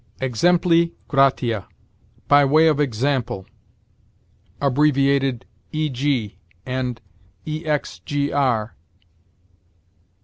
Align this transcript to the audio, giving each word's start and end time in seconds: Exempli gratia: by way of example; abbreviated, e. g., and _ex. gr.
Exempli 0.19 0.93
gratia: 1.07 1.67
by 2.27 2.43
way 2.43 2.67
of 2.67 2.79
example; 2.79 3.45
abbreviated, 4.59 5.45
e. 5.71 5.89
g., 5.91 6.39
and 6.65 6.99
_ex. 7.45 7.99
gr. 8.03 8.73